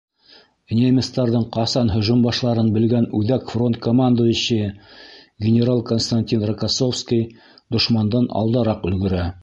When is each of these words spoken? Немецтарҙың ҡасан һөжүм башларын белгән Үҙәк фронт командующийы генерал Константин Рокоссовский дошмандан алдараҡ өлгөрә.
Немецтарҙың 0.75 1.43
ҡасан 1.57 1.91
һөжүм 1.95 2.23
башларын 2.27 2.71
белгән 2.79 3.05
Үҙәк 3.19 3.53
фронт 3.57 3.77
командующийы 3.85 4.73
генерал 5.47 5.85
Константин 5.91 6.49
Рокоссовский 6.53 7.25
дошмандан 7.77 8.31
алдараҡ 8.43 8.89
өлгөрә. 8.93 9.33